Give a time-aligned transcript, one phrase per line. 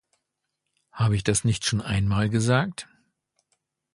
[0.91, 2.87] Habe ich das nicht schon einmal gesagt?